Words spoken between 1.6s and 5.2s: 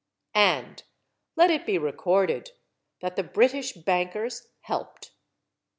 be recorded that the British bankers helped.